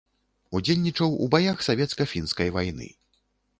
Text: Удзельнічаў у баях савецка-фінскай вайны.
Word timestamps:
Удзельнічаў 0.59 1.09
у 1.27 1.27
баях 1.35 1.61
савецка-фінскай 1.69 2.53
вайны. 2.59 2.91